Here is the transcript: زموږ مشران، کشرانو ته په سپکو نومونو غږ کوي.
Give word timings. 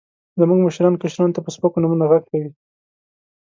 زموږ 0.39 0.59
مشران، 0.65 0.93
کشرانو 1.01 1.35
ته 1.35 1.41
په 1.45 1.49
سپکو 1.55 1.81
نومونو 1.81 2.05
غږ 2.11 2.23
کوي. 2.31 2.49